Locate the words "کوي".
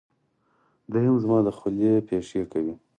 2.51-2.75